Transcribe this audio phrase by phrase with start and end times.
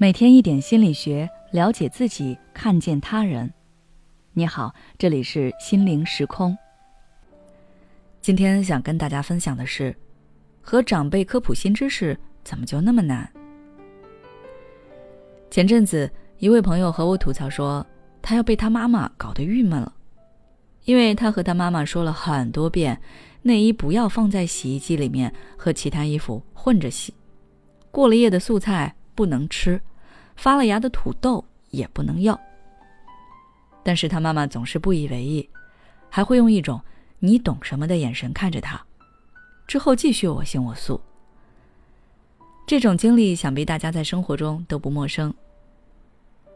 [0.00, 3.52] 每天一点心理学，了解自己，看见他人。
[4.32, 6.56] 你好，这里是心灵时空。
[8.20, 9.92] 今天想跟大家分享的是，
[10.62, 13.28] 和长辈科普新知识怎么就那么难？
[15.50, 17.84] 前阵子，一位朋友和我吐槽说，
[18.22, 19.92] 他要被他妈妈搞得郁闷了，
[20.84, 23.00] 因为他和他妈妈说了很多遍，
[23.42, 27.12] 内衣不要放在洗衣机里面和其他衣服混着洗，
[27.90, 29.80] 过了夜的素菜不能吃。
[30.38, 32.38] 发了芽的土豆也不能要。
[33.82, 35.48] 但是他妈妈总是不以为意，
[36.08, 36.80] 还会用一种
[37.18, 38.80] “你懂什么”的眼神看着他，
[39.66, 41.00] 之后继续我行我素。
[42.66, 45.34] 这种经历想必大家在生活中都不陌生。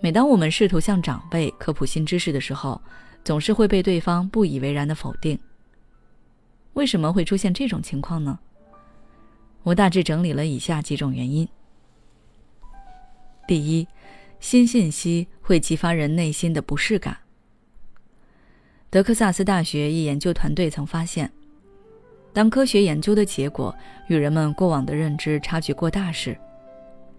[0.00, 2.80] 每当我们试图向长辈科普新知识的时候，
[3.24, 5.36] 总是会被对方不以为然的否定。
[6.74, 8.38] 为什么会出现这种情况呢？
[9.62, 11.48] 我大致整理了以下几种原因。
[13.46, 13.86] 第一，
[14.40, 17.16] 新信息会激发人内心的不适感。
[18.90, 21.30] 德克萨斯大学一研究团队曾发现，
[22.32, 23.74] 当科学研究的结果
[24.08, 26.38] 与人们过往的认知差距过大时，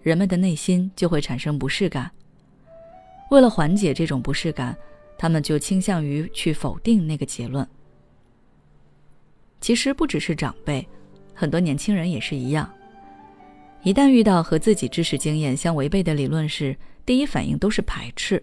[0.02, 2.10] 人们的内心就会产生不适感。
[3.30, 4.76] 为了缓解这种不适感，
[5.18, 7.66] 他们就倾向于去否定那个结论。
[9.60, 10.86] 其实不只是长辈，
[11.34, 12.72] 很多年轻人也是一样。
[13.82, 18.42] 一旦遇到和自己知识经验相违背的理论时，第一反应都是排斥，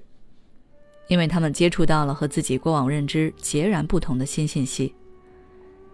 [1.10, 4.96] 因为他们接触到了和自己过往认知截然不同的新信息。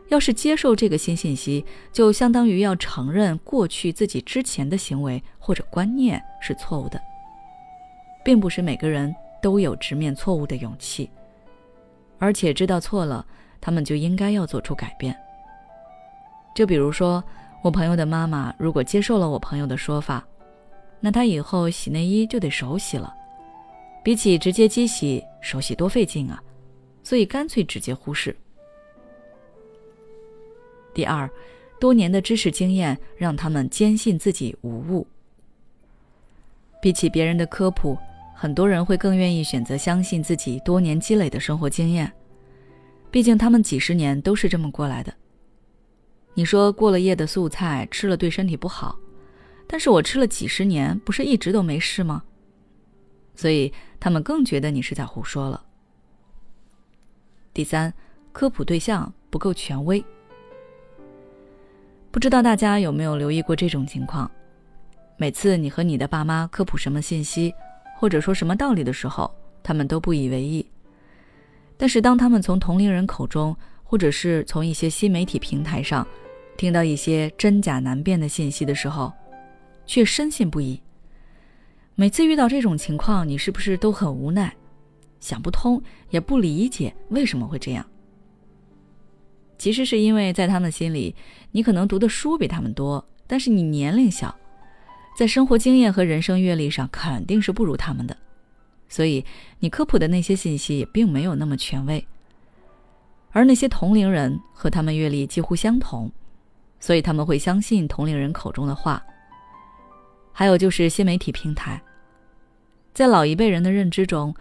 [0.09, 7.01] 要是接受这个新信息，就相当于要承认过去自己之前的行为或者观念是错误的，
[8.23, 11.09] 并不是每个人都有直面错误的勇气，
[12.19, 13.25] 而且知道错了，
[13.59, 15.15] 他们就应该要做出改变。
[16.53, 17.23] 就比如说。
[17.61, 20.25] 我朋友的妈妈如果接受了我朋友的说法，
[20.99, 23.13] 那她以后洗内衣就得手洗了，
[24.03, 26.41] 比起直接机洗，手洗多费劲啊，
[27.03, 28.35] 所以干脆直接忽视。
[30.93, 31.29] 第二，
[31.79, 35.05] 多年的知识经验让他们坚信自己无误。
[36.81, 37.97] 比起别人的科普，
[38.33, 42.09] 很多人会更愿意选择相信自己多年积累的生活经验，
[43.11, 45.13] 毕竟他们几十年都是这么过来的。
[46.33, 48.97] 你说过了夜的素菜吃了对身体不好，
[49.67, 52.23] 但是我吃了几十年，不是一直都没事吗？
[53.35, 55.63] 所以他们更觉得你是在胡说了。
[57.53, 57.93] 第三，
[58.31, 60.03] 科普对象不够权威。
[62.11, 64.29] 不知道大家有没有留意过这种情况？
[65.17, 67.53] 每次你和你的爸妈科普什么信息，
[67.97, 69.29] 或者说什么道理的时候，
[69.61, 70.65] 他们都不以为意。
[71.75, 73.55] 但是当他们从同龄人口中，
[73.89, 76.07] 或者是从一些新媒体平台上，
[76.55, 79.11] 听到一些真假难辨的信息的时候，
[79.87, 80.79] 却深信不疑。
[81.95, 84.55] 每次遇到这种情况，你是不是都很无奈，
[85.19, 87.83] 想不通，也不理解为什么会这样？
[89.57, 91.15] 其实是因为在他们心里，
[91.51, 94.37] 你可能读的书比他们多，但是你年龄小，
[95.17, 98.15] 在生活经验和人生阅历上肯定是不如他们的，
[98.87, 99.25] 所以
[99.57, 102.07] 你科普的那些信息也并没有那么权威。
[103.31, 106.11] 而那些同龄人和他们阅历几乎相同。
[106.79, 109.03] 所以他们会相信同龄人口中的话。
[110.31, 111.81] 还有就是新媒体平台，
[112.93, 114.33] 在老一辈人的认知中，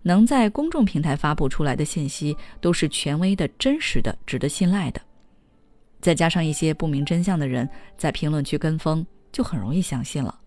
[0.00, 5.00] 能在公众平台发布出来的信息都是权威的、真实的、值得信赖的。
[6.00, 10.38] 再加上一些不明真相的人在评论区跟风，就很容易相信了。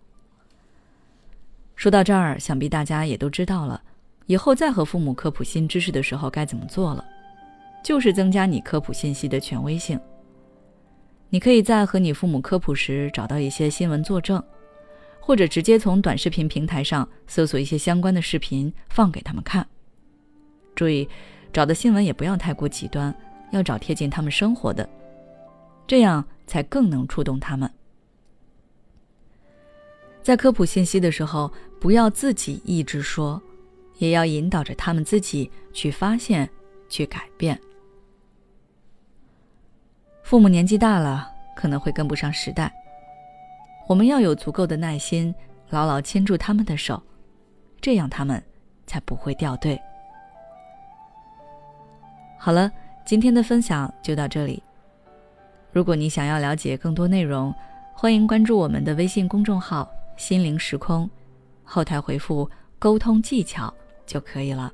[1.76, 3.80] 说到这儿，想必大家也都知道了，
[4.26, 7.06] 以后再和父母科普新知识的时候该怎么做了，
[7.86, 10.00] 就是增加你科普信息的权威性。
[11.30, 14.44] 你可以在和你父母科普时找到一些新闻作证，
[15.20, 19.68] 或者直接从短视频平台上搜索一些相关的视频放给他们看。
[20.74, 21.08] 注意，
[21.54, 23.14] 找的新闻也不要太过极端，
[23.52, 24.90] 要找贴近他们生活的，
[25.86, 27.72] 这样才更能触动他们。
[30.24, 33.40] 在科普信息的时候，不要自己一直说，
[34.00, 36.50] 也要引导着他们自己去发现、
[36.90, 37.62] 去改变。
[40.26, 42.74] 父母年纪大了，可能会跟不上时代。
[43.88, 45.34] 我们要有足够的耐心，
[45.70, 47.00] 牢牢牵住他们的手，
[47.80, 48.44] 这样他们
[48.88, 49.80] 才不会掉队。
[52.40, 52.72] 好了，
[53.06, 54.64] 今天的分享就到这里。
[55.72, 57.54] 如果你想要了解更多内容，
[57.94, 59.88] 欢迎关注我们的微信公众号
[60.18, 61.08] “心灵时空”，
[61.64, 62.50] 后台回复
[62.80, 63.72] “沟通技巧”
[64.08, 64.74] 就可以了。